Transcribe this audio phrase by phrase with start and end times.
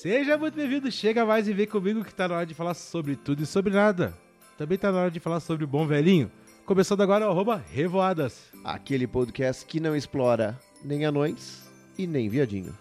[0.00, 3.16] Seja muito bem-vindo, chega mais e vem comigo que tá na hora de falar sobre
[3.16, 4.14] tudo e sobre nada.
[4.56, 6.32] Também tá na hora de falar sobre o bom velhinho.
[6.64, 8.44] Começando agora o Revoadas.
[8.64, 12.74] Aquele podcast que não explora nem anões e nem viadinho.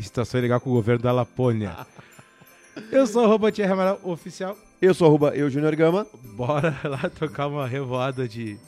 [0.00, 1.76] Situação legal com o governo da Lapônia.
[2.90, 4.58] Eu sou o arroba Thierry Amaral Oficial.
[4.82, 6.08] Eu sou arroba eu, Junior Gama.
[6.34, 8.58] Bora lá trocar uma revoada de...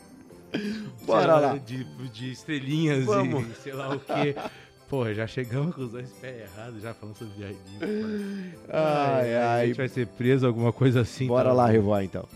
[1.04, 1.56] Bora sei lá.
[1.56, 3.48] De, de estrelinhas Vamos.
[3.48, 4.36] e sei lá o quê.
[4.88, 8.52] Porra, já chegamos com os dois pés errados, já falando sobre viadinho.
[8.70, 9.66] Ai, A ai.
[9.68, 11.26] gente vai ser preso, alguma coisa assim.
[11.26, 11.54] Bora tá?
[11.54, 12.28] lá revoar então.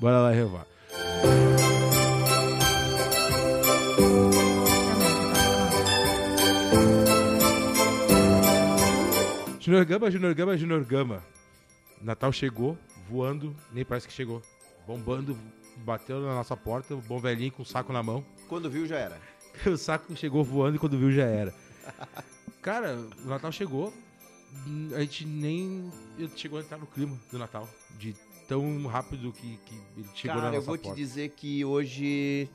[0.00, 0.66] Bora lá revoar.
[9.60, 11.22] Junior Gama, Junior Gama, Junior Gama.
[12.00, 14.40] Natal chegou, voando, nem parece que chegou.
[14.86, 15.36] Bombando,
[15.84, 18.24] bateu na nossa porta, o bom velhinho com o saco na mão.
[18.48, 19.16] Quando viu já era.
[19.66, 21.52] O saco chegou voando e quando viu já era.
[22.62, 23.92] Cara, o Natal chegou,
[24.94, 25.90] a gente nem
[26.36, 27.68] chegou a entrar no clima do Natal.
[27.98, 28.14] De
[28.46, 30.96] tão rápido que, que ele chegou na Cara, eu vou te porta.
[30.96, 32.48] dizer que hoje,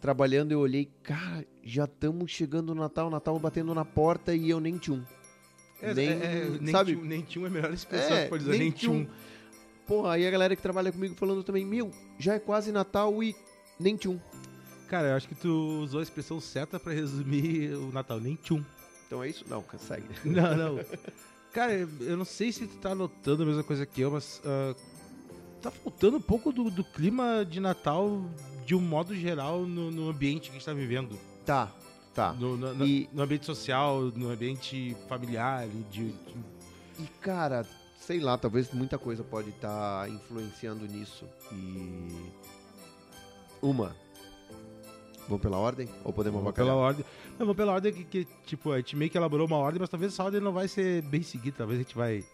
[0.00, 4.60] trabalhando, eu olhei, cara, já estamos chegando no Natal, Natal batendo na porta e eu
[4.60, 5.04] nem tinha um.
[5.82, 6.92] É, nem, é, é, nem, sabe?
[6.94, 8.92] tinha, nem tinha é a melhor expressão É, que pode dizer, nem tinha.
[8.92, 9.06] um.
[9.86, 13.34] Porra, aí a galera que trabalha comigo falando também, meu, já é quase Natal e
[13.78, 14.20] nem tinha um.
[14.90, 18.62] Cara, eu acho que tu usou a expressão certa pra resumir o Natal, nem tchum.
[19.06, 19.44] Então é isso?
[19.48, 20.04] Não, segue.
[20.28, 20.84] Não, não.
[21.52, 24.74] Cara, eu não sei se tu tá notando a mesma coisa que eu, mas ah,
[25.62, 28.24] tá faltando um pouco do, do clima de Natal
[28.66, 31.16] de um modo geral no, no ambiente que a gente tá vivendo.
[31.46, 31.72] Tá,
[32.14, 32.32] tá.
[32.32, 36.14] No, no- E- no ambiente social, no ambiente familiar, de, de-
[37.00, 37.64] E cara,
[38.00, 41.24] sei lá, talvez muita coisa pode estar influenciando nisso.
[41.52, 42.26] E.
[43.62, 43.94] Uma.
[45.30, 45.88] Vamos pela ordem?
[46.02, 47.04] Ou podemos Vamos pela ordem.
[47.38, 49.88] Não, vamos pela ordem que, que, tipo, a gente meio que elaborou uma ordem, mas
[49.88, 52.24] talvez essa ordem não vai ser bem seguida, talvez a gente vai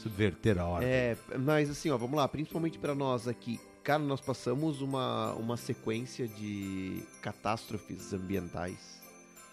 [0.00, 0.88] subverter a ordem.
[0.88, 3.60] É, mas assim, ó, vamos lá, principalmente pra nós aqui.
[3.84, 9.00] Cara, nós passamos uma, uma sequência de catástrofes ambientais.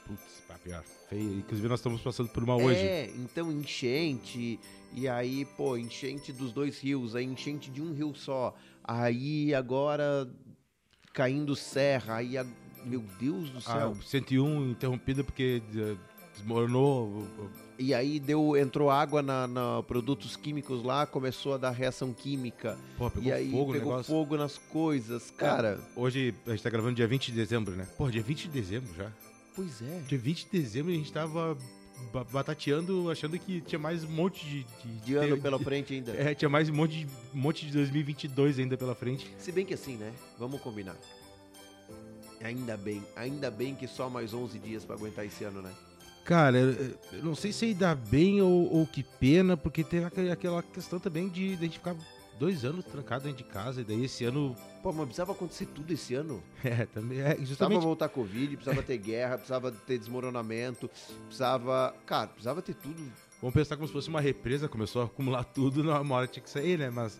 [0.08, 1.38] Putz, pá, pior, feio.
[1.38, 2.80] Inclusive nós estamos passando por uma hoje.
[2.80, 4.60] É, então enchente,
[4.92, 8.56] e aí, pô, enchente dos dois rios, aí enchente de um rio só.
[8.84, 10.28] Aí agora
[11.14, 12.38] caindo serra, aí,
[12.86, 13.90] meu Deus do Ah, céu.
[13.92, 15.96] o 101 interrompida porque eh,
[16.34, 17.28] desmoronou.
[17.80, 22.78] E aí deu, entrou água na, na produtos químicos lá, começou a dar reação química.
[22.98, 25.80] Pô, pegou e aí fogo pegou fogo nas coisas, cara.
[25.96, 27.88] Hoje a gente tá gravando dia 20 de dezembro, né?
[27.98, 29.12] Pô, dia 20 de dezembro já.
[29.56, 30.00] Pois é.
[30.08, 31.58] Dia 20 de dezembro a gente tava
[32.14, 34.64] ba- batateando, achando que tinha mais um monte de.
[34.86, 36.12] De, De ano pela frente ainda.
[36.22, 39.28] É, tinha mais um monte de, um monte de 2022 ainda pela frente.
[39.40, 40.14] Se bem que assim, né?
[40.38, 40.96] Vamos combinar.
[42.44, 45.72] Ainda bem, ainda bem que só mais 11 dias pra aguentar esse ano, né?
[46.24, 51.00] Cara, eu não sei se ainda bem ou, ou que pena, porque teve aquela- questão
[51.00, 51.96] também de, de a gente ficar
[52.40, 54.56] dois anos trancado dentro de casa, e daí esse ano.
[54.84, 56.42] Pô, mas precisava acontecer tudo esse ano.
[56.64, 57.20] É, também.
[57.20, 57.84] É, Precisava justamente.
[57.84, 60.90] voltar Covid, precisava ter guerra, precisava ter desmoronamento,
[61.26, 61.94] precisava.
[62.06, 63.12] Cara, precisava ter tudo.
[63.42, 66.50] Vamos pensar como se fosse uma represa, começou a acumular tudo, numa hora tinha que
[66.50, 66.90] sair, né?
[66.92, 67.20] Mas.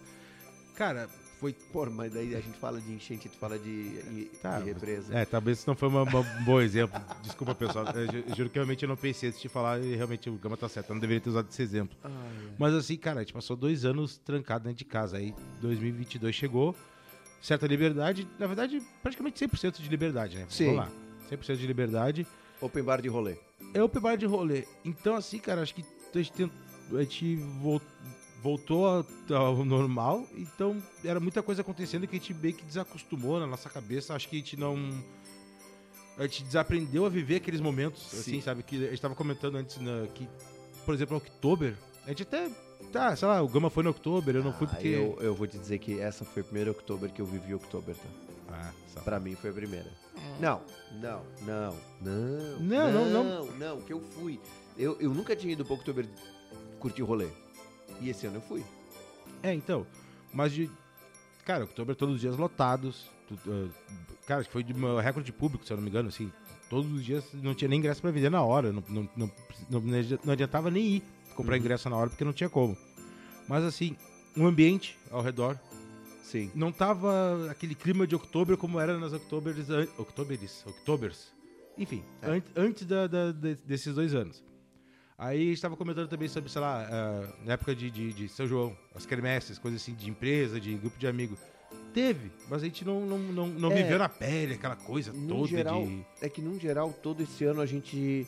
[0.76, 1.10] Cara,
[1.42, 1.54] foi.
[1.74, 5.14] Pô, mas daí a gente fala de enchente, tu fala de, Tá, de represa.
[5.18, 6.06] É, talvez isso não foi um
[6.46, 7.02] bom exemplo.
[7.22, 7.86] Desculpa, pessoal.
[7.88, 10.34] Eu ju- eu juro que realmente eu não pensei antes de falar e realmente o
[10.38, 10.92] Gama tá certo.
[10.92, 11.98] Eu não deveria ter usado esse exemplo.
[12.04, 12.12] Ai,
[12.58, 15.18] Mas assim, cara, a gente passou dois anos trancado dentro de casa.
[15.18, 16.76] Aí 2022 chegou,
[17.42, 20.46] certa liberdade, na verdade, praticamente 100% de liberdade, né?
[20.50, 20.66] Sim.
[20.76, 20.92] Vamos lá.
[21.30, 22.28] 100% de liberdade.
[22.62, 23.36] Open bar de rolê.
[23.74, 24.66] É open bar de rolê.
[24.86, 26.52] Então, assim, cara, acho que a gente, tem-
[26.94, 27.82] a gente vol-
[28.42, 30.26] voltou ao, ao normal.
[30.36, 34.14] Então, era muita coisa acontecendo que a gente meio que desacostumou na nossa cabeça.
[34.16, 34.78] Acho que a gente não.
[36.18, 38.42] A gente desaprendeu a viver aqueles momentos, assim, Sim.
[38.42, 38.64] sabe?
[38.64, 40.28] Que a gente tava comentando antes na- que,
[40.86, 41.76] por exemplo, Oktober,
[42.06, 42.50] a gente até.
[42.92, 44.88] Tá, sei lá, o Gama foi no Oktober, eu não fui Ah, porque.
[44.90, 47.94] eu, eu vou te dizer que essa foi a primeira outubro que eu vivi outubro,
[47.94, 48.10] tá?
[48.54, 49.00] Ah, só.
[49.02, 49.90] Pra mim foi a primeira.
[50.40, 50.62] Não,
[51.00, 52.60] não, não, não.
[52.60, 53.24] Não, não, não.
[53.24, 54.40] Não, não, que eu fui.
[54.78, 56.06] Eu, eu nunca tinha ido pro outubro
[56.80, 57.28] curtir rolê.
[58.00, 58.64] E esse ano eu fui.
[59.44, 59.86] É, então.
[60.34, 60.70] Mas de.
[61.46, 63.10] Cara, outubro todos os dias lotados.
[63.28, 63.70] tu- ah,
[64.28, 66.32] cara, acho que foi de recorde de público, se eu não me engano, assim.
[66.70, 68.72] Todos os dias não tinha nem ingresso pra vender na hora.
[68.72, 69.32] Não, não, não,
[69.70, 69.82] não,
[70.24, 71.04] não adiantava nem ir
[71.36, 71.60] comprar Uhum.
[71.60, 72.78] ingresso na hora porque não tinha como.
[73.48, 73.98] Mas assim,
[74.38, 75.60] o ambiente ao redor
[76.24, 76.50] Sim.
[76.56, 79.68] não tava aquele clima de outubro como era nas Octobers.
[79.98, 80.64] Octoberes?
[80.66, 81.28] Octobers?
[81.78, 82.30] Enfim, É.
[82.38, 84.42] an- antes da- da- de- desses dois anos.
[85.24, 88.28] Aí a gente tava comentando também sobre, sei lá, ah, na época de, de, de
[88.28, 91.38] São João, as quermesses, coisas assim, de empresa, de grupo de amigos.
[91.94, 93.76] Teve, mas a gente não, não, não, não É.
[93.76, 96.04] viveu na pele aquela coisa toda geral, de.
[96.22, 98.26] É que, num geral, todo esse ano a gente.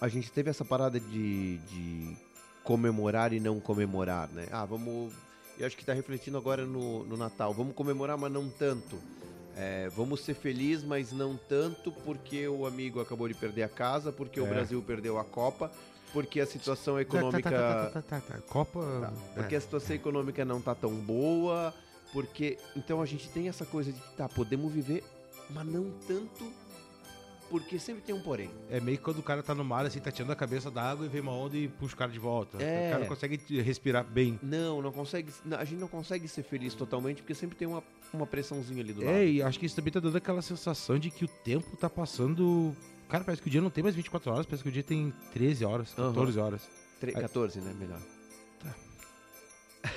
[0.00, 1.58] A gente teve essa parada de.
[1.58, 2.16] de
[2.64, 4.48] comemorar e não comemorar, né?
[4.50, 5.12] Ah, vamos.
[5.56, 7.54] Eu acho que tá refletindo agora no, no Natal.
[7.54, 8.98] Vamos comemorar, mas não tanto.
[9.56, 14.10] É, vamos ser felizes, mas não tanto porque o amigo acabou de perder a casa,
[14.10, 14.50] porque o É.
[14.50, 15.70] Brasil perdeu a Copa,
[16.12, 17.50] porque a situação Tá, econômica.
[17.50, 18.38] tá, tá, tá, tá, tá.
[18.48, 18.80] Copa.
[18.80, 19.40] Tá, é.
[19.40, 21.74] Porque a situação econômica não tá tão boa,
[22.12, 25.04] porque então a gente tem essa coisa de que tá, podemos viver,
[25.50, 26.50] mas não tanto,
[27.50, 28.50] porque sempre tem um porém.
[28.70, 30.82] É meio que quando o cara tá no mar, assim, tá tirando a cabeça da
[30.82, 32.60] água e vem uma onda e puxa o cara de volta.
[32.62, 32.88] É.
[32.88, 34.38] O cara não consegue respirar bem.
[34.42, 38.26] Não, não consegue, a gente não consegue ser feliz totalmente, porque sempre tem uma, uma
[38.26, 39.14] pressãozinha ali do lado.
[39.14, 41.88] É, e acho que isso também tá dando aquela sensação de que o tempo tá
[41.90, 42.74] passando.
[43.08, 45.12] Cara, parece que o dia não tem mais 24 horas, parece que o dia tem
[45.32, 46.08] 13 horas, Aham.
[46.12, 46.68] 14 horas.
[47.00, 48.00] Tre- 14, né, melhor.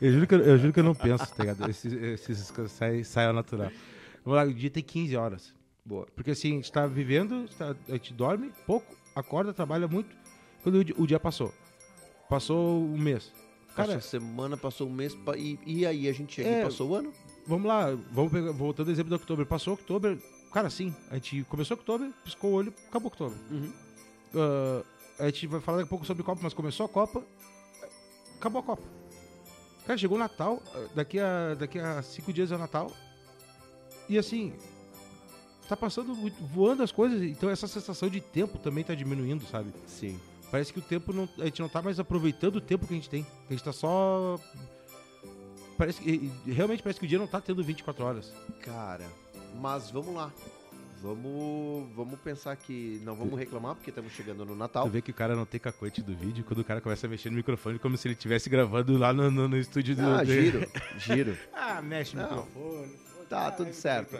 [0.00, 1.70] Eu juro que eu, eu juro que eu não penso, tá ligado?
[1.70, 3.70] Esses, esses saem sai ao natural.
[4.24, 5.54] Vamos lá, o dia tem 15 horas.
[5.84, 6.06] Boa.
[6.14, 9.88] Porque assim, a gente tá vivendo, a gente tá- a gente dorme pouco, acorda, trabalha
[9.88, 10.14] muito.
[10.62, 11.54] Quando o dia, o dia passou.
[12.28, 13.32] Passou um mês.
[13.68, 16.60] Passou Cara, a semana, passou um mês, e, e aí a gente chega É.
[16.60, 17.12] e passou o ano?
[17.46, 19.46] vamos lá, vamos pegar, voltando ao exemplo do outubro.
[19.46, 20.20] Passou outubro,
[20.56, 23.38] cara, sim, a gente começou outubro, piscou o olho, acabou outubro.
[23.50, 23.70] Uhum.
[24.34, 24.82] Ah,
[25.18, 27.22] a gente vai falar daqui a pouco sobre Copa, mas começou a Copa,
[28.38, 28.82] acabou a Copa.
[29.86, 30.62] Cara, chegou o Natal,
[30.94, 32.90] daqui a, daqui a cinco dias é o Natal,
[34.08, 34.54] e assim,
[35.68, 39.74] tá passando, muito- voando as coisas, então essa sensação de tempo também tá diminuindo, sabe?
[39.86, 40.18] Sim.
[40.50, 41.28] Parece que o tempo não.
[41.38, 43.26] A gente não tá mais aproveitando o tempo que a gente tem.
[43.50, 44.38] A gente tá só.
[45.76, 46.32] Parece que.
[46.46, 48.32] Realmente parece que o dia não tá tendo 24 horas.
[48.62, 49.04] Cara,
[49.60, 50.32] mas vamos lá.
[51.02, 54.84] Vamos, vamos pensar que não vamos reclamar porque estamos chegando no Natal.
[54.86, 57.10] Tu vê que o cara não tem cacoete do vídeo quando o cara começa a
[57.10, 60.02] mexer no microfone como se ele estivesse gravando lá no, no, no estúdio do.
[60.02, 60.66] Ah, giro,
[60.98, 61.36] giro.
[61.52, 62.92] Ah, mexe no microfone.
[63.28, 64.16] Tá, Ah, tudo certo.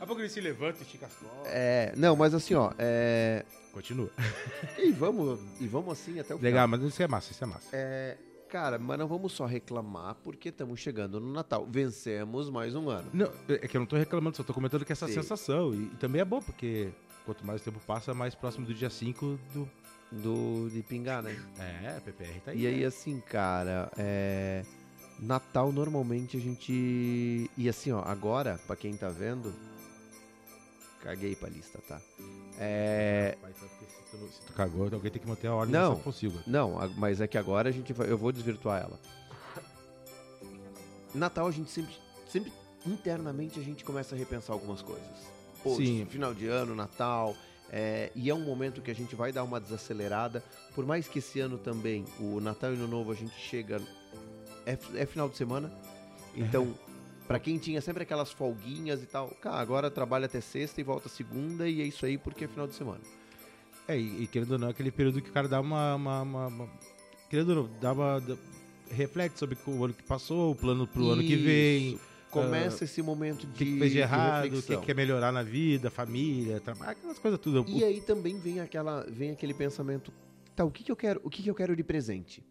[0.00, 1.42] a pouco ele se levanta e estica as costas.
[1.46, 4.10] É, não, mas assim, ó, é, Continua.
[4.78, 6.50] e vamos, e vamos assim até o final.
[6.50, 7.68] Legal, mas isso é massa, isso é massa.
[7.72, 11.66] É, cara, mas não vamos só reclamar porque estamos chegando no Natal.
[11.68, 13.10] Vencemos mais um ano.
[13.12, 15.14] Não, é que eu não tô reclamando, só tô comentando que essa Sim.
[15.14, 15.74] sensação.
[15.74, 16.90] E, e também é bom, porque
[17.24, 19.68] quanto mais tempo passa, mais próximo do dia 5 do.
[20.08, 21.36] Do, de pingar, né?
[21.58, 22.60] É, PPR tá aí.
[22.60, 22.86] E aí, né?
[22.86, 24.64] assim, cara, é.
[25.18, 27.50] Natal normalmente a gente.
[27.56, 29.52] E assim, ó, agora, pra quem tá vendo.
[31.02, 32.00] Caguei pra lista, tá?
[32.58, 33.36] É.
[33.40, 35.96] Porque se tu, se tu cagou, alguém tem que manter a ordem Não.
[35.96, 36.40] possível.
[36.46, 38.10] Não, mas é que agora a gente vai.
[38.10, 38.98] Eu vou desvirtuar ela.
[41.14, 41.94] Natal a gente sempre.
[42.28, 42.52] Sempre
[42.84, 45.06] internamente a gente começa a repensar algumas coisas.
[45.62, 46.06] Pô, Sim.
[46.08, 47.34] final de ano, Natal.
[47.72, 50.42] é, e é um momento que a gente vai dar uma desacelerada.
[50.74, 53.80] Por mais que esse ano também, o Natal e Ano Novo, a gente chega.
[54.64, 55.72] É, é final de semana.
[56.34, 56.74] Então,
[57.26, 61.08] pra quem tinha sempre aquelas folguinhas e tal, cara, agora trabalha até sexta e volta
[61.08, 63.00] segunda e é isso aí porque é final de semana.
[63.88, 65.94] É, e, e querendo ou não, é aquele período que o cara dá uma.
[65.94, 66.68] uma, uma- uma-
[67.30, 68.20] querendo ou não, dá uma.
[68.20, 68.36] dá-
[68.90, 72.00] reflete sobre o ano que passou, o plano pro ano que vem, Isso.
[72.30, 75.42] Começa esse momento de, o que, que fez de errado, o que, quer melhorar na
[75.42, 77.64] vida, família, trabalho, aquelas coisas tudo.
[77.66, 80.12] E aí também vem aquela, vem aquele pensamento,
[80.54, 82.44] tá, o que, que eu quero, o que, que eu quero de presente?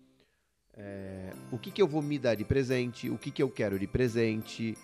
[0.76, 3.10] É, o que, que eu vou me dar de presente?
[3.10, 4.76] O que, que eu quero de presente?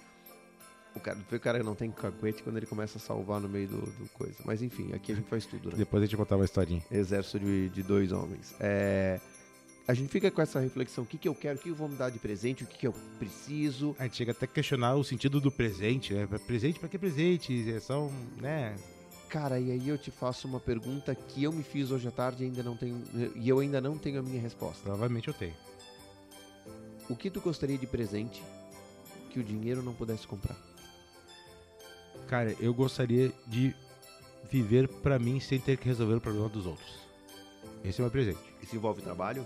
[0.96, 3.80] O cara, o cara não tem cacuete quando ele começa a salvar no meio do,
[3.80, 4.36] do coisa.
[4.44, 5.76] Mas enfim, aqui a gente faz tudo, né?
[5.78, 6.84] Depois a gente contar uma historinha.
[6.92, 8.54] Exército de, de dois homens.
[8.60, 9.20] É,
[9.88, 11.90] a gente fica com essa reflexão, o que, que eu quero, o que eu vou
[11.90, 13.96] me dar de presente, o que, que eu preciso.
[13.98, 16.28] A gente chega até a questionar o sentido do presente, né?
[16.46, 17.72] Presente pra que presente?
[17.72, 18.76] É São, né?
[19.28, 22.44] Cara, e aí eu te faço uma pergunta que eu me fiz hoje à tarde
[22.44, 23.02] e ainda não tenho.
[23.36, 24.84] E eu ainda não tenho a minha resposta.
[24.84, 25.56] Provavelmente eu tenho.
[27.10, 28.44] O que tu gostaria de presente
[29.30, 30.71] que o dinheiro não pudesse comprar?
[32.32, 33.76] Cara, eu gostaria de
[34.50, 36.90] viver pra mim sem ter que resolver o problema dos outros.
[37.84, 38.40] Esse é o meu presente.
[38.64, 39.46] Isso envolve trabalho?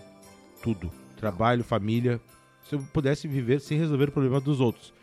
[0.61, 0.91] tudo.
[1.17, 2.21] Trabalho, família.
[2.69, 4.93] Se eu pudesse viver sem resolver o problema dos outros.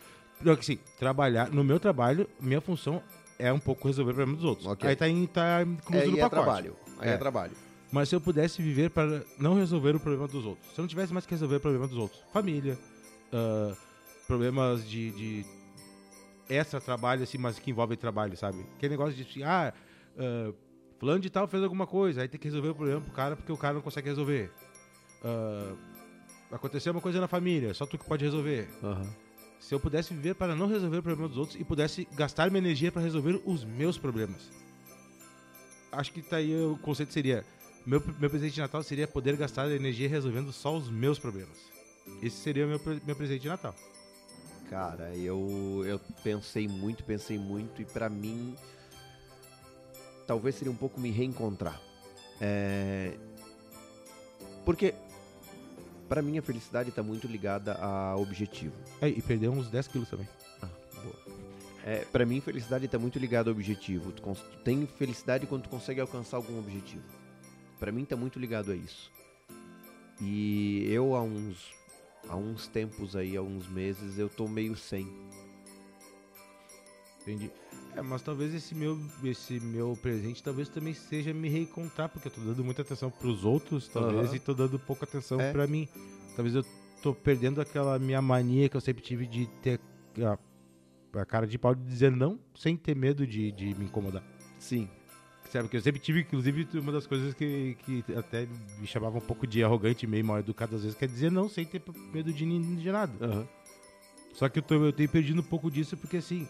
[0.41, 1.49] Não, que assim, trabalhar.
[1.51, 3.03] No meu trabalho, minha função
[3.37, 4.65] é um pouco resolver o problema dos outros.
[4.65, 4.89] Ok.
[4.89, 6.41] Aí tá, em, tá incluso é, no é pacote.
[6.41, 6.75] trabalho.
[6.99, 7.13] Aí é.
[7.15, 7.17] É.
[7.17, 7.51] trabalho.
[7.91, 10.73] Mas se eu pudesse viver para não resolver o problema dos outros.
[10.73, 12.21] Se eu não tivesse mais que resolver o problema dos outros.
[12.31, 12.79] Família,
[13.33, 13.75] ah,
[14.25, 15.45] problemas de, de
[16.49, 18.65] extra trabalho, assim, mas que envolvem trabalho, sabe?
[18.75, 19.73] Aquele negócio de assim, ah,
[20.17, 20.53] ah,
[20.99, 23.51] fulano de tal fez alguma coisa, aí tem que resolver o problema pro cara porque
[23.51, 24.51] o cara não consegue resolver.
[25.23, 25.75] Ah,
[26.51, 28.67] aconteceu uma coisa na família, só tu que pode resolver.
[29.59, 32.59] Se eu pudesse viver para não resolver o problema dos outros e pudesse gastar minha
[32.59, 34.51] energia para resolver os meus problemas.
[35.91, 37.45] Acho que tá aí o conceito seria
[37.85, 41.57] meu, meu presente de Natal seria poder gastar energia resolvendo só os meus problemas.
[42.21, 43.75] Esse seria o meu, meu presente de Natal.
[44.73, 48.55] Cara, eu, eu pensei muito, pensei muito, e pra mim,
[50.25, 51.79] talvez seria um pouco me reencontrar.
[52.41, 53.15] É,
[54.65, 54.95] Porque,
[56.09, 58.73] pra mim, a felicidade tá muito ligada a objetivo.
[58.99, 60.27] É, e perdeu uns 10 quilos também.
[61.85, 64.11] É, para mim, felicidade tá muito ligada ao objetivo.
[64.11, 64.23] Tu,
[64.63, 67.03] tem felicidade quando tu consegue alcançar algum objetivo.
[67.79, 69.11] Pra mim tá muito ligado a isso.
[70.19, 71.82] E eu há uns
[72.27, 75.07] há uns tempos aí, há uns meses, eu tô meio sem.
[77.21, 77.51] Entendi.
[77.95, 82.31] É, mas talvez esse meu, esse meu presente talvez também seja me reencontrar, porque eu
[82.31, 84.35] tô dando muita atenção pros outros, talvez, Aham.
[84.35, 85.51] e tô dando pouca atenção É.
[85.51, 85.87] pra mim.
[86.35, 86.65] Talvez eu
[87.01, 89.79] tô perdendo aquela minha mania que eu sempre tive de ter
[90.21, 90.37] a,
[91.19, 94.23] a cara de pau de dizer não, sem ter medo de, de me incomodar.
[94.57, 94.89] Sim.
[95.53, 98.47] Sabe, que eu sempre tive, inclusive, uma das coisas que, que até
[98.79, 101.47] me chamava um pouco de arrogante, meio mal educado às vezes, que é dizer não
[101.47, 101.79] sem ter
[102.11, 102.43] medo de,
[102.75, 103.13] de nada.
[103.23, 103.47] Aham.
[104.33, 106.47] Só que eu, tô, eu tenho perdido um pouco disso porque assim,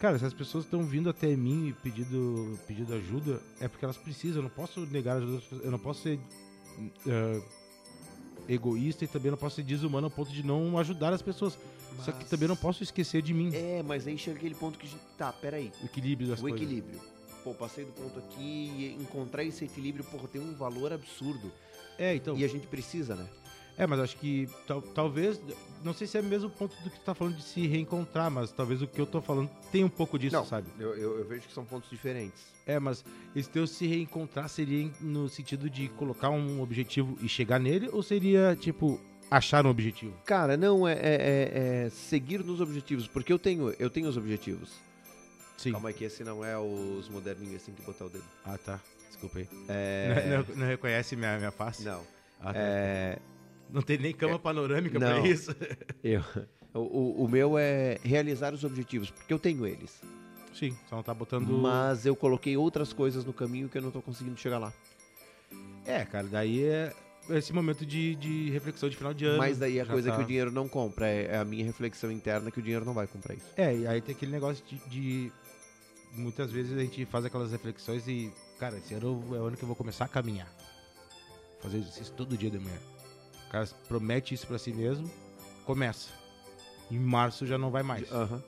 [0.00, 3.98] cara, se as pessoas estão vindo até mim e pedindo, pedindo ajuda, é porque elas
[3.98, 4.38] precisam.
[4.38, 6.18] Eu não posso negar ajuda, eu não posso ser
[7.06, 7.42] eh,
[8.48, 11.58] egoísta e também não posso ser desumano ao ponto de não ajudar as pessoas.
[12.00, 14.78] Só que Mas- também não posso esquecer de mim, É, mas aí chega aquele ponto
[14.78, 14.88] que.
[15.18, 15.70] Tá, peraí.
[15.82, 16.58] o equilíbrio das o coisas.
[16.58, 16.98] equilíbrio.
[17.44, 21.52] Pô, passei do ponto aqui e encontrar esse equilíbrio, porra, tem um valor absurdo.
[21.98, 22.36] É, então.
[22.36, 23.28] E a gente precisa, né?
[23.76, 25.40] É, mas acho que tal- talvez,
[25.82, 28.30] não sei se é o mesmo ponto do que tu tá falando de se reencontrar,
[28.30, 30.68] mas talvez o que eu tô falando tem um pouco disso, Não, sabe?
[30.78, 32.40] Eu, eu, eu vejo que são pontos diferentes.
[32.64, 37.58] É, mas esse teu se reencontrar seria no sentido de colocar um objetivo e chegar
[37.58, 40.14] nele, ou seria, tipo, achar um objetivo?
[40.24, 44.16] Cara, não, é, é- é- é seguir nos objetivos, porque eu tenho, eu tenho os
[44.16, 44.70] objetivos.
[45.64, 45.72] Sim.
[45.72, 48.24] Calma aí, que esse não é os moderninhos assim que botar o dedo.
[48.44, 48.80] Ah, tá.
[49.08, 49.48] Desculpa aí.
[49.68, 50.26] É...
[50.28, 51.82] Não, não- não reconhece minha, minha face?
[51.84, 52.02] Não.
[52.40, 52.58] Ah, tá.
[52.58, 53.18] É...
[53.70, 55.20] Não tem nem cama panorâmica não.
[55.22, 55.54] pra isso?
[56.04, 56.22] Eu...
[56.74, 60.00] O, o- meu é realizar os objetivos, porque eu tenho eles.
[60.52, 61.46] Sim, só não tá botando...
[61.48, 64.72] Mas eu coloquei outras coisas no caminho que eu não tô conseguindo chegar lá.
[65.86, 66.92] É, cara, daí é
[67.30, 69.38] esse momento de, de reflexão de final de ano.
[69.38, 72.10] Mas daí a coisa tá- que o dinheiro não compra é é a minha reflexão
[72.10, 73.46] interna que o dinheiro não vai comprar isso.
[73.56, 75.32] É, e aí tem aquele negócio de, de-
[76.14, 79.62] Muitas vezes a gente faz aquelas reflexões e, cara, esse ano é o ano que
[79.62, 80.48] eu vou começar a caminhar.
[81.60, 82.78] Fazer exercício todo dia de manhã.
[83.46, 85.10] O cara promete isso pra si mesmo,
[85.64, 86.10] começa.
[86.90, 88.10] Em março já não vai mais.
[88.12, 88.42] Aham.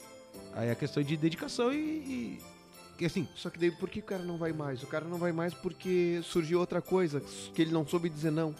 [0.55, 2.39] Aí é questão de dedicação e.
[2.99, 4.83] e assim, Só que daí por que o cara não vai mais?
[4.83, 7.21] O cara não vai mais porque surgiu outra coisa,
[7.55, 8.55] que ele não soube dizer não.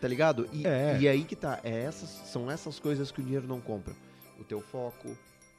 [0.00, 0.48] Tá ligado?
[0.52, 0.98] E, É.
[1.00, 3.94] e aí que tá, é essas, são essas coisas que o dinheiro não compra.
[4.38, 5.16] O teu foco,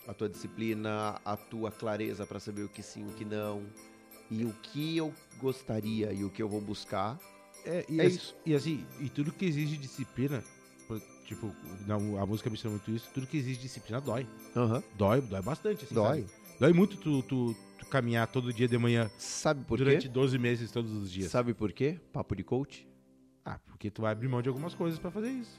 [0.08, 3.64] a tua disciplina, a tua clareza pra saber o que sim, o que não.
[4.32, 7.20] E o que eu gostaria e o que eu vou buscar.
[7.66, 8.36] É, e, É assim, isso.
[8.46, 10.44] e assim, e tudo que exige disciplina,
[11.26, 11.54] tipo,
[12.20, 14.28] a música me ensina muito isso, tudo que exige disciplina dói.
[14.56, 14.84] Aham.
[14.98, 16.22] Dói, dói bastante, assim, Dói.
[16.22, 16.26] sabe?
[16.60, 20.10] Dói muito tu, tu, tu caminhar todo dia de manhã Sabe por durante quê?
[20.10, 21.30] 12 meses, todos os dias.
[21.32, 22.00] Sabe por quê?
[22.12, 22.88] Papo de coach.
[23.46, 25.58] Ah, porque tu vai abrir mão de algumas coisas pra fazer isso.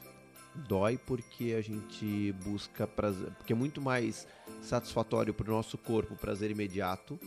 [0.55, 3.29] Dói porque a gente busca prazer.
[3.37, 4.27] Porque é muito mais
[4.61, 7.19] satisfatório pro nosso corpo o prazer imediato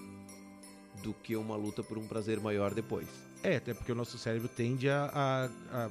[1.02, 3.08] do que uma luta por um prazer maior depois.
[3.42, 5.10] É, até porque o nosso cérebro tende a,
[5.72, 5.90] a- a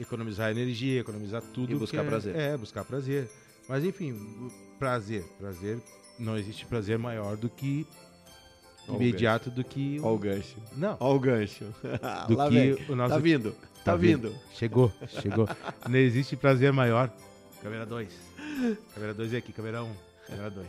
[0.00, 1.72] economizar energia, economizar tudo.
[1.72, 2.36] E buscar é- prazer.
[2.36, 3.30] É, buscar prazer.
[3.68, 5.24] Mas enfim, o prazer.
[5.38, 5.80] Prazer,
[6.18, 7.86] não existe prazer maior do que
[8.88, 10.56] o imediato do que Ó o gancho.
[10.76, 11.64] Não, Ó o gancho.
[12.28, 12.86] do Lá que vem.
[12.88, 13.54] o nosso Tá vindo.
[13.86, 14.34] Tá, vindo.
[14.52, 15.48] Chegou, chegou.
[15.88, 17.10] Não existe prazer maior.
[17.62, 18.12] Câmera 2.
[18.94, 19.86] Câmera 2 é aqui, câmera 1.
[19.86, 19.94] Um.
[20.26, 20.66] Câmera 2.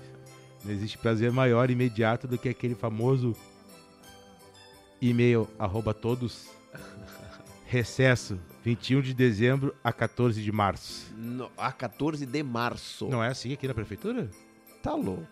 [0.63, 3.35] Não existe prazer maior imediato do que aquele famoso
[5.01, 6.47] e-mail arroba todos.
[7.65, 11.11] Recesso, 21 de dezembro a 14 de março.
[11.17, 13.07] No, a 14 de março.
[13.09, 14.29] Não é assim aqui na prefeitura?
[14.81, 15.25] Tá louco.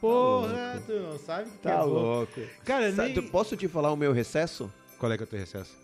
[0.00, 0.86] Porra, louco.
[0.86, 1.86] tu não sabe que Tá é bom.
[1.86, 2.40] louco.
[2.64, 3.14] Cara, Sa- nem...
[3.14, 4.70] tu- posso te falar o meu recesso?
[4.98, 5.74] Qual é que é o teu recesso?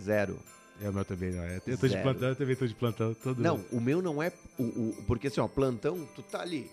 [0.00, 0.38] Zero.
[0.82, 1.56] É o meu também, não é?
[1.66, 2.02] Eu tô de Zero.
[2.02, 3.14] plantão, eu também tô de plantão.
[3.14, 4.32] Todo Não, o meu não é.
[4.58, 6.70] O, o- porque assim, ó, plantão, tu tá ali.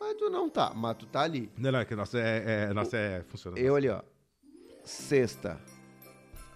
[0.00, 1.50] Mas tu não tá, mas tu tá ali.
[1.56, 3.58] Não, não, é que nossa é, é, nossa é funciona.
[3.58, 4.00] Eu ali, ó.
[4.84, 5.58] Sexta.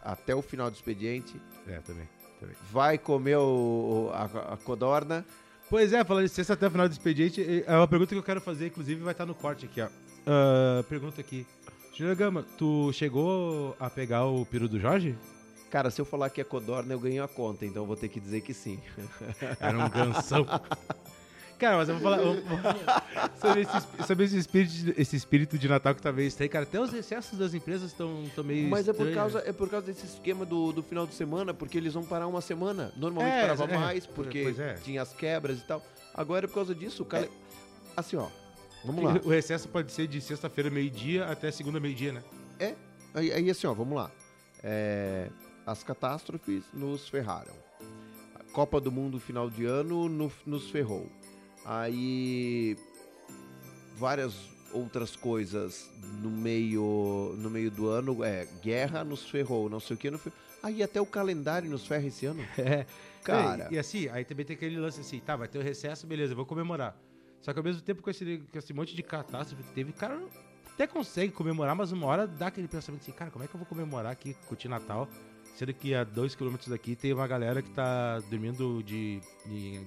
[0.02, 1.40] Até o final do expediente.
[1.66, 2.08] É, também.
[2.40, 2.54] também.
[2.70, 5.24] Vai comer o, a, a codorna.
[5.70, 8.22] Pois é, falando de sexta até o final do expediente, é uma pergunta que eu
[8.22, 9.88] quero fazer, inclusive vai estar no corte aqui, ó.
[10.26, 11.46] Ah, pergunta aqui.
[11.94, 15.14] Júnior Gama, tu chegou a pegar o peru do Jorge?
[15.70, 18.08] Cara, se eu falar que é codorna, eu ganho a conta, então eu vou ter
[18.08, 18.80] que dizer que sim.
[19.60, 20.46] Era um gansão.
[21.58, 22.58] Cara, mas eu vou falar eu vou
[23.40, 26.48] sobre, esse, sobre esse, espírito, de- esse espírito de Natal que tá meio estranho.
[26.50, 29.32] Cara, até os excessos das empresas estão meio Mas é por, estranhos.
[29.32, 32.28] causa, é por causa desse esquema do, do final de semana, porque eles vão parar
[32.28, 32.92] uma semana.
[32.96, 34.74] Normalmente É, parava é, mais, porque é.
[34.84, 35.84] tinha as quebras e tal.
[36.14, 37.28] Agora é por causa disso, o cara.
[37.96, 38.28] Assim, ó.
[38.84, 39.20] Vamos lá.
[39.24, 42.22] O recesso pode ser de sexta-feira, meio-dia, até segunda, meio-dia, né?
[42.60, 42.74] É,
[43.12, 44.12] aí, aí assim, ó, vamos lá.
[44.62, 45.28] É,
[45.70, 47.54] as catástrofes nos ferraram.
[48.34, 51.06] A Copa do Mundo final de ano no- nos ferrou.
[51.64, 52.76] Aí
[53.96, 54.34] várias
[54.72, 55.90] outras coisas
[56.22, 60.20] no meio no meio do ano, é, guerra nos ferrou, não sei o que, no.
[60.62, 62.42] Aí até o calendário nos ferra esse ano.
[62.58, 62.86] É.
[63.24, 66.06] Cara, E, e assim, aí também tem aquele lance assim, tá, vai ter o recesso,
[66.06, 66.96] beleza, vou comemorar.
[67.42, 69.92] Só que ao mesmo tempo com esse, com esse monte de catástrofe que teve, o
[69.92, 70.18] cara
[70.72, 73.58] até consegue comemorar, mas uma hora dá aquele pensamento assim, cara, como é que eu
[73.58, 75.06] vou comemorar aqui, curtir Natal,
[75.58, 79.86] sendo que a dois quilômetros daqui tem uma galera que tá dormindo de, de, em-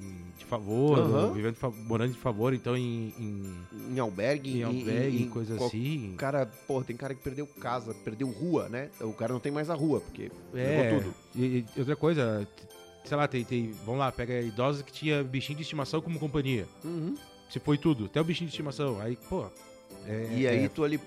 [0.00, 1.32] em- de favor, Aham.
[1.32, 3.56] vivendo de morando de favor, então em, em,
[3.94, 6.14] em albergue, em albergue, em coisa qual- assim.
[6.18, 8.90] Cara, pô, tem cara que perdeu casa, perdeu rua, né?
[9.00, 11.14] O cara não tem mais a rua, porque É, tudo.
[11.36, 12.46] E, e outra coisa,
[13.04, 13.70] sei lá, tem, tem.
[13.84, 16.66] Vamos lá, pega idosos que tinha bichinho de estimação como companhia.
[16.84, 17.14] Uhum.
[17.48, 19.00] Se foi tudo, até o bichinho de estimação.
[19.00, 19.46] Aí, pô.
[20.06, 21.00] é- E aí é- tu ali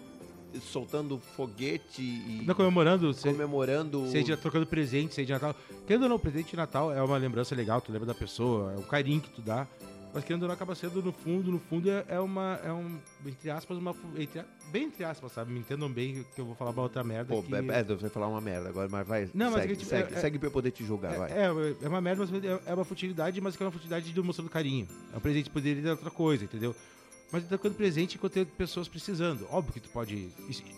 [0.62, 4.08] soltando foguete e Não comemorando, comemorando.
[4.10, 5.56] seja trocando presente, seja de Natal.
[5.86, 8.77] Querendo ou não, presente de Natal é uma lembrança legal, tu lembra da pessoa, é
[8.77, 9.68] um carinho que tu dá.
[10.12, 12.60] Mas querendo ou não, acaba sendo, no fundo, no fundo, é, é uma.
[12.63, 12.98] É um.
[13.24, 13.96] Entre aspas, uma.
[14.18, 15.51] Entre, bem entre aspas, sabe?
[15.53, 17.32] Me entendam bem que eu vou falar uma outra merda.
[17.32, 17.53] Pô, que...
[17.53, 19.29] é, é, você vai falar uma merda agora, mas vai.
[19.36, 21.15] Não, mas segue, é que, tipo, segue, é- é- segue pra eu poder te julgar,
[21.15, 21.32] vai.
[21.32, 24.12] É, é, é uma merda, mas é- é uma futilidade, mas que é uma futilidade
[24.12, 24.88] de mostrando carinho.
[25.13, 26.75] É um presente, poderia dar outra coisa, entendeu?
[27.32, 29.48] Mas tá dando presente enquanto tem pessoas precisando.
[29.52, 30.30] Óbvio que tu pode.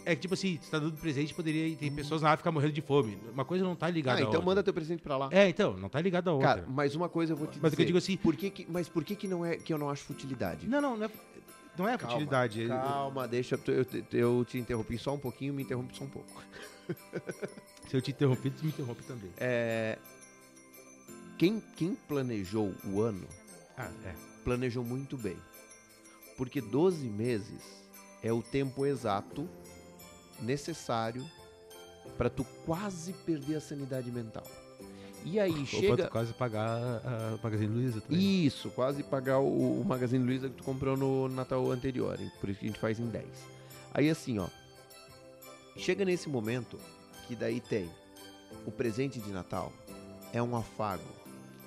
[0.05, 2.81] É que, tipo assim, tu tá dando presente, poderia ter pessoas na África morrendo de
[2.81, 3.17] fome.
[3.31, 4.46] Uma coisa não tá ligada ah, então outra.
[4.46, 5.29] manda teu presente pra lá.
[5.31, 6.50] É, então, não tá ligada a outra.
[6.50, 7.75] Cara, mas uma coisa eu vou te Mas dizer.
[7.77, 9.77] que eu digo assim- Por que que, mas por que que não é que eu
[9.77, 10.67] não acho futilidade?
[10.67, 11.10] Não, não, não é,
[11.77, 12.67] não é Calma, futilidade.
[12.67, 16.10] Calma, deixa eu, eu, te- eu te interrompi só um pouquinho, me interrompe só um
[16.10, 16.27] pouco.
[17.88, 19.31] Se eu te interrompi, tu me interrompe também.
[19.38, 19.98] É,
[21.38, 23.25] quem, quem planejou o ano
[23.77, 24.13] Ah, é.
[24.43, 25.38] planejou muito bem.
[26.41, 27.86] Porque 12 meses
[28.24, 29.48] é o tempo exato
[30.41, 31.24] necessário
[32.17, 34.43] para tu quase perder a sanidade mental.
[35.24, 36.65] E aí Opa, chega tu quase pagar
[37.05, 38.44] a Magazine Luiza também.
[38.44, 42.59] isso, quase pagar o, o Magazine Luiza que tu comprou no Natal anterior, por isso
[42.59, 43.24] que a gente faz em 10.
[43.94, 44.48] Aí assim, ó,
[45.77, 46.79] chega nesse momento
[47.27, 47.87] que daí tem
[48.65, 49.72] o presente de Natal
[50.33, 51.03] é um afago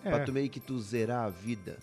[0.04, 0.10] É.
[0.10, 1.78] Pra tu meio que tu zerar a vida.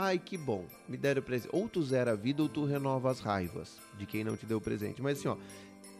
[0.00, 0.64] Ai, que bom.
[0.88, 1.50] Me deram presente.
[1.52, 4.58] Ou tu zera a vida ou tu renova as raivas de quem não te deu
[4.58, 5.02] o presente.
[5.02, 5.36] Mas assim, ó,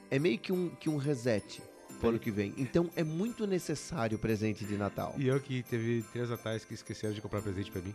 [0.08, 1.60] é meio que um, que um reset
[1.98, 2.54] pro ano que vem.
[2.56, 5.16] Então é muito necessário o presente de Natal.
[5.18, 7.92] E eu que teve três natais que esqueceram de comprar presente pra mim.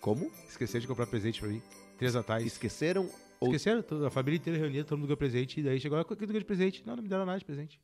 [0.00, 0.30] Como?
[0.48, 1.60] Esqueceram de comprar presente pra mim.
[1.98, 2.46] Três natais.
[2.46, 3.10] Esqueceram?
[3.40, 3.48] Ou...
[3.48, 6.14] Esqueceram, toda, a família inteira reunida, todo mundo ganhou presente, e daí chegou, o que
[6.14, 6.84] tu ganhou de presente?
[6.86, 7.80] Não, não me deram nada de presente.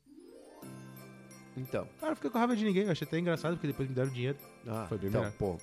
[1.57, 1.85] Então.
[1.99, 4.09] Cara, não fiquei com raiva de ninguém, eu achei até engraçado, porque depois me deram
[4.09, 4.37] dinheiro.
[4.65, 5.35] Ah, Foi bem então, melhor.
[5.37, 5.59] pô.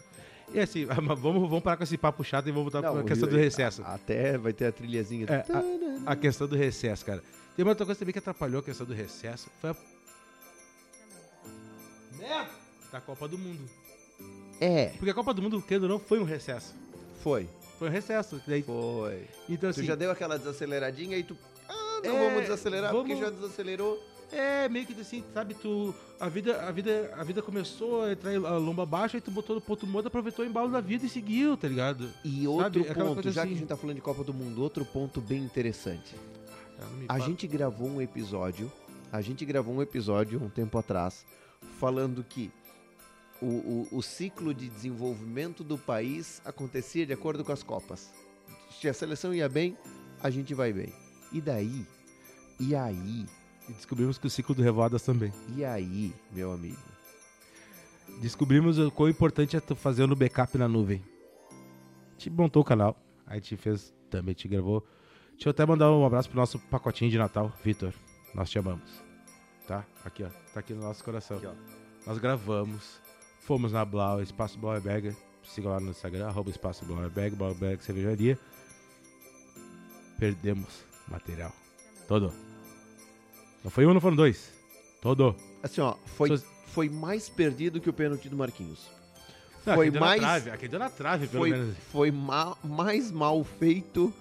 [0.53, 0.85] E assim,
[1.17, 3.83] vamos, vamos parar com esse papo chato e vamos voltar Não, pra questão do recesso.
[3.85, 5.27] Até vai ter a trilhazinha.
[5.29, 5.45] É,
[6.07, 7.23] A questão do recesso, cara.
[7.57, 9.77] Tem uma outra coisa também que atrapalhou a questão do recesso, foi a...
[12.19, 12.51] Merda!
[12.93, 13.69] Da Copa do Mundo.
[14.61, 16.75] É, Porque a Copa do Mundo, querendo ou não, foi um recesso.
[17.23, 17.49] foi.
[17.79, 18.41] Foi um recesso.
[18.45, 19.25] Daí, Foi.
[19.49, 21.37] então Tu assim, já deu aquela desaceleradinha e tu.
[21.69, 24.03] Ah, não É, vamos desacelerar porque vamos- já desacelerou.
[24.31, 25.95] É, meio que assim, sabe, tu.
[26.21, 29.57] A vida, a vida, a vida começou a entrar a lomba abaixo, aí tu botou
[29.57, 32.11] no ponto morto, aproveitou o embalo da vida e seguiu, tá ligado?
[32.25, 33.51] E outro aquela ponto, já assim.
[33.51, 36.15] que a gente tá falando de Copa do Mundo, outro ponto bem interessante.
[36.79, 37.27] Ah, A fala.
[37.31, 38.71] gente gravou um episódio,
[39.11, 41.25] a gente gravou um episódio um tempo atrás,
[41.79, 42.51] falando que
[43.41, 48.11] o, o, o ciclo de desenvolvimento do país acontecia de acordo com as Copas.
[48.79, 49.77] Se a seleção ia bem,
[50.21, 50.93] a gente vai bem.
[51.33, 51.87] E daí?
[52.61, 53.27] E aí?
[53.69, 55.33] E descobrimos que o ciclo do Revoadas também.
[55.55, 56.79] E aí, meu amigo?
[58.21, 61.03] Descobrimos o quão importante é tu fazer no backup na nuvem.
[61.51, 64.85] A gente montou o canal, a gente fez, também te gravou.
[65.33, 67.93] Deixa eu até mandar um abraço pro nosso pacotinho de Natal, Vitor.
[68.35, 68.91] Nós te amamos.
[69.67, 69.87] Tá?
[70.05, 70.29] Aqui, ó.
[70.53, 71.37] Tá aqui no nosso coração.
[71.37, 71.55] Aqui, ó.
[72.07, 73.01] Nós gravamos,
[73.41, 75.15] fomos na Blau, Espaço Blauerberger.
[75.45, 78.39] Siga lá no Instagram, arroba Espaço Blauerberger, Blauerberger Cervejaria.
[80.19, 81.53] Perdemos material.
[82.09, 82.48] Todo.
[83.65, 84.53] Não foi um, não foram dois.
[85.01, 85.35] Todo.
[85.63, 88.87] Assim, ó, foi, Suas- foi mais perdido que o pênalti do Marquinhos.
[89.67, 91.77] Não, Foi mais- trave, aquele deu na trave, pelo Foi, menos.
[91.93, 94.13] foi ma- mais mal feito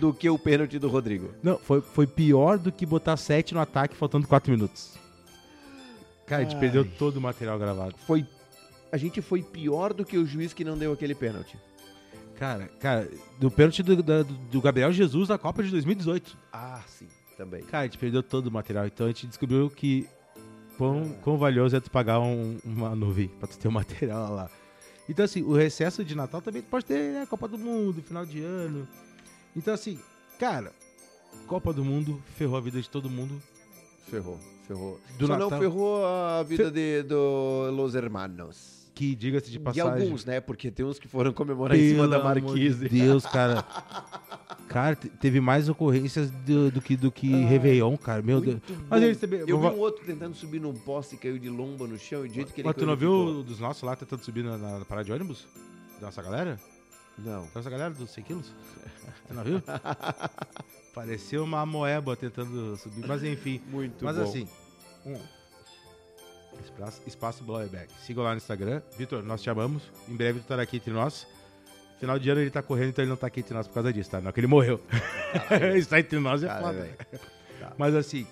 [0.00, 1.30] do que o pênalti do Rodrigo.
[1.42, 4.94] Não, foi, foi pior do que botar 7 no ataque faltando 4 minutos.
[6.26, 6.60] Cara, a gente Ai.
[6.60, 7.94] perdeu todo o material gravado.
[8.06, 8.26] Foi,
[8.90, 11.56] a gente foi pior do que o juiz que não deu aquele pênalti.
[12.36, 13.08] Cara, cara,
[13.38, 16.36] do pênalti do, da- do, do Gabriel Jesus na Copa de 2018.
[16.52, 17.06] Ah, sim,
[17.44, 17.62] também.
[17.62, 18.86] Cara, a gente perdeu todo o material.
[18.86, 20.08] Então a gente descobriu que
[20.78, 24.50] quão, quão valioso é tu pagar um- uma nuvem pra tu ter o material lá.
[25.08, 28.40] Então, assim, o recesso de Natal também pode ter né, Copa do Mundo, final de
[28.42, 28.86] ano.
[29.56, 29.98] Então, assim,
[30.38, 30.72] cara,
[31.46, 33.42] Copa do Mundo ferrou a vida de todo mundo.
[34.08, 35.00] Ferrou, ferrou.
[35.18, 35.50] Do Só Natal.
[35.50, 38.80] não ferrou a vida de, do Los Hermanos.
[38.94, 39.90] Que, diga-se de E passagem...
[40.04, 40.40] alguns, né?
[40.40, 42.88] Porque tem uns que foram comemorar em cima da Pelo marquise.
[42.88, 43.64] de Deus, cara.
[44.72, 48.22] Cara, te- teve mais ocorrências do, do que, do que Réveillon, cara.
[48.22, 48.60] Meu Deus.
[48.88, 51.86] Mas eles também- Eu vi um outro tentando subir num poste e caiu de lomba
[51.86, 52.24] no chão.
[52.24, 54.24] E do jeito que ele Mas tu não ele viu ficou- dos nossos lá tentando
[54.24, 55.46] subir na, na parada de ônibus?
[56.00, 56.58] Da nossa galera?
[57.18, 57.42] Não.
[57.42, 58.46] Da nossa galera dos 100 quilos?
[59.28, 59.62] Tu não viu?
[60.94, 63.60] Pareceu uma moeba tentando subir, mas enfim.
[63.70, 64.22] Muito mas bom.
[64.22, 64.48] assim,
[65.06, 65.16] um,
[66.62, 67.92] espaço, espaço Blowerback.
[68.04, 68.82] Siga lá no Instagram.
[68.98, 69.82] Vitor, nós te amamos.
[70.08, 71.26] Em breve tu estará aqui entre nós.
[72.02, 73.92] Final de ano ele tá correndo, então ele não tá aqui entre nós por causa
[73.92, 74.20] disso, tá?
[74.20, 74.80] Não é que ele morreu.
[75.76, 76.80] Está entre nós é Cara, foda.
[76.80, 76.96] velho.
[77.60, 77.72] Tá.
[77.78, 78.26] Mas assim,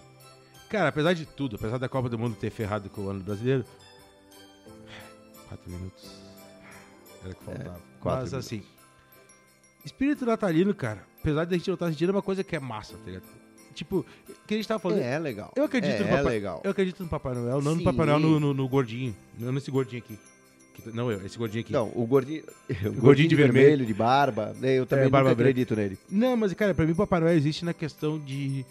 [0.68, 3.64] cara, apesar de tudo, apesar da Copa do Mundo ter ferrado com o ano brasileiro,
[5.48, 6.11] quatro minutos.
[7.22, 7.68] Era o que faltava.
[7.68, 8.35] É, quatro Mas minutos.
[8.35, 8.62] assim,
[9.85, 12.61] espírito natalino, cara, apesar de a gente não estar sentindo, é uma coisa que é
[12.61, 13.24] massa, tá ligado?
[13.72, 14.04] Tipo,
[14.48, 14.98] que a gente tava falando.
[15.00, 15.52] É, é legal.
[15.54, 16.61] Eu acredito é, no é Papai legal.
[16.64, 17.85] Eu acredito no Papai Noel, não no Sim.
[17.85, 19.14] Papai Noel no, no- no gordinho.
[19.38, 20.18] Não nesse gordinho aqui.
[20.74, 21.72] Que não eu, esse gordinho aqui.
[21.72, 22.42] Não, o gordinho,
[22.87, 23.85] o gordinho de vermelho.
[23.85, 25.98] de barba, né, eu também É, barba acredito nele.
[26.11, 28.64] Não, mas, cara, pra mim o Papai Noel existe na questão de.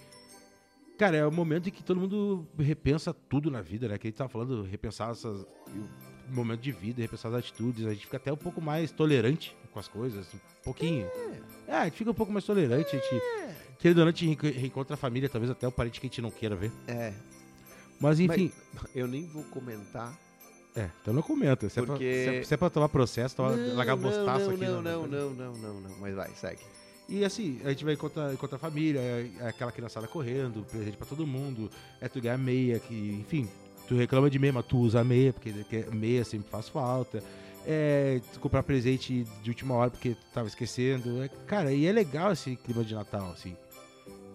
[0.97, 3.97] Cara, é o momento em que todo mundo repensa tudo na vida, né?
[3.97, 5.41] Que a gente tava falando, repensar essas.
[6.29, 7.85] O momento de vida, repensar as atitudes.
[7.87, 10.27] A gente fica até um pouco mais tolerante com as coisas.
[10.33, 11.07] Um pouquinho.
[11.67, 12.95] É, a gente fica um pouco mais tolerante.
[12.95, 13.21] A gente.
[13.79, 16.09] Querendo ou não, a gente reenco- reencontra a família, talvez até o parente que a
[16.09, 16.69] gente não queira ver.
[16.85, 17.13] É,
[17.99, 18.51] Mas enfim.
[18.93, 20.17] eu nem vou comentar.
[20.79, 21.67] É, então não comenta.
[21.69, 24.45] Se, é, pra, Porque- se, é, se é pra tomar processo, tomar, largar não, bostaço
[24.45, 24.65] não, aqui.
[24.65, 26.61] não, não, não, não, não, não, mas vai, segue.
[27.07, 30.95] E assim, a gente vai encontrar, encontrar a família, é, é aquela criançada correndo, presente
[30.95, 33.49] pra todo mundo, é tu ganhar meia, que, enfim,
[33.87, 37.23] tu reclama de meia, mas tu usa meia, porque que- meia sempre faz falta.
[37.65, 41.21] É, tu comprar presente de última hora porque tu tava esquecendo.
[41.21, 43.55] É, cara, e é legal esse clima de Natal, assim.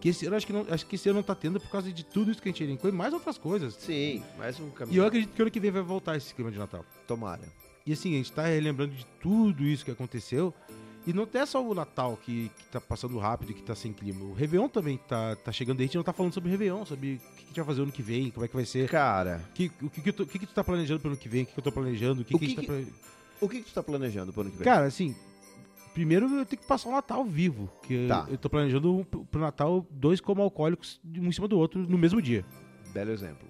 [0.04, 1.90] Que esse ano acho que, não, acho que esse ano não tá tendo por causa
[1.90, 3.72] de tudo isso que a gente elencou e mais outras coisas.
[3.76, 4.98] Sim, mais um E caminho.
[5.02, 6.84] eu acredito que ano que vem vai voltar esse clima de Natal.
[7.06, 7.40] Tomara.
[7.86, 10.52] E assim, a gente tá relembrando de tudo isso que aconteceu.
[11.06, 13.94] E não é só o Natal que, que tá passando rápido e que tá sem
[13.94, 14.22] clima.
[14.26, 15.84] O Réveillon também tá, tá chegando aí.
[15.84, 17.80] A gente não tá falando sobre Réveillon, sobre o que, que a gente vai fazer
[17.80, 18.90] ano que vem, como é que vai ser.
[18.90, 21.44] Cara, Que, o que, que, tu, que, que tu tá planejando pro ano que vem,
[21.44, 22.92] o que, que eu tô planejando, o que, O que, a que gente tá
[23.40, 24.64] o que, que tu tá planejando pro ano que vem?
[24.66, 25.16] Cara, assim,
[25.94, 27.70] primeiro eu tenho que passar o Natal vivo.
[27.82, 28.26] Que Tá.
[28.28, 32.20] eu tô planejando pro, Natal dois como alcoólicos, um em cima do outro, no mesmo
[32.20, 32.44] dia.
[32.92, 33.48] Belo exemplo.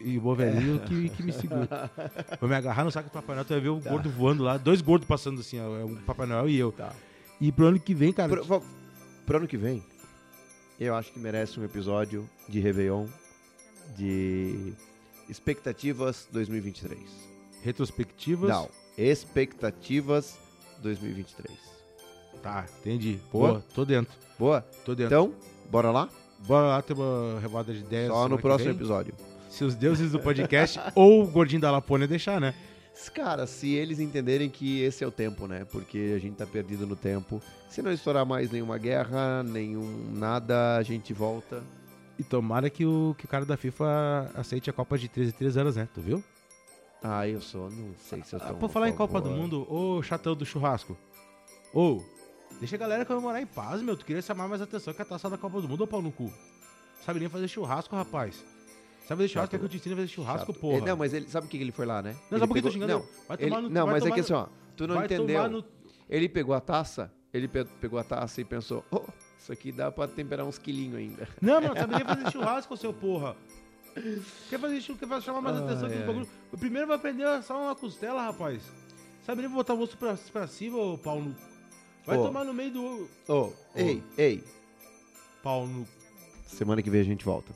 [0.00, 1.90] E o bom velhinho que, que me segura.
[2.40, 3.90] Vou me agarrar no saco do Papai Noel, tu vai ver o Tá.
[3.90, 6.72] gordo voando lá, dois gordos passando assim, ó, é Papai Noel e eu.
[6.72, 6.92] Tá.
[7.40, 8.62] E pro ano que vem, cara, Pro, pro-
[9.26, 9.82] pro ano que vem,
[10.80, 13.06] eu acho que merece um episódio de Réveillon
[13.96, 14.72] de
[15.28, 16.98] expectativas 2023.
[17.62, 18.50] retrospectivas.
[18.50, 20.36] Não, expectativas
[20.82, 21.56] 2023.
[22.42, 23.20] Tá, entendi.
[23.32, 23.48] Boa.
[23.48, 24.14] Boa, tô dentro.
[24.38, 24.60] Boa?
[24.84, 25.14] Tô dentro.
[25.14, 25.34] Então,
[25.70, 26.08] bora lá?
[26.40, 28.08] Bora lá ter uma revoada de ideias.
[28.08, 29.14] Só no próximo episódio.
[29.48, 32.54] Se os deuses do podcast ou o gordinho da Lapônia deixar, né?
[33.14, 35.64] Cara, se eles entenderem que esse é o tempo, né?
[35.64, 37.40] Porque a gente tá perdido no tempo.
[37.68, 41.62] Se não estourar mais nenhuma guerra, nenhum nada, a gente volta.
[42.18, 45.32] E tomara que o, que o cara da FIFA aceite a Copa de 13 e
[45.32, 45.88] 3 anos, né?
[45.94, 46.22] Tu viu?
[47.02, 48.54] Ah, eu sou, não sei se eu Ah, tô.
[48.54, 50.96] por falar em Copa do Mundo, ô chatão do churrasco.
[51.74, 52.00] Ô,
[52.60, 53.96] deixa a galera comemorar em paz, meu.
[53.96, 56.12] Tu queria chamar mais atenção que a taça da Copa do Mundo ou pau no
[56.12, 56.32] cu?
[57.04, 58.36] Sabe nem fazer churrasco, rapaz.
[59.08, 59.50] Sabe fazer churrasco?
[59.50, 60.60] Quer que eu te ensine a fazer churrasco, Chato.
[60.60, 60.76] porra?
[60.76, 62.12] Ele- não, mas ele sabe o que ele foi lá, né?
[62.30, 62.92] Não, ele sabe por que eu tô pegou- xingando?
[62.92, 65.48] Não, vai ele- tomar no não mas é que assim, ó, tu não entendeu.
[65.50, 65.64] no-
[66.08, 69.00] Ele pegou a taça, ele pe- pegou a taça e pensou, oh,
[69.38, 71.26] isso aqui dá pra temperar uns quilinhos ainda.
[71.40, 73.34] Não, não, sabe nem fazer churrasco, seu porra.
[74.48, 76.02] Quer fazer churrasco, quer chamar mais Ai, atenção que ai.
[76.02, 76.28] o bagulho.
[76.52, 78.62] O primeiro vai aprender a assar uma costela, rapaz.
[79.24, 81.36] Sabe nem botar o osso pra, pra cima, ô pau no.
[82.04, 82.24] Vai Ô.
[82.26, 83.08] tomar no meio do.
[83.28, 84.42] Ô, ei, ei,
[85.42, 85.86] Pau no.
[86.46, 87.52] semana que vem a gente volta.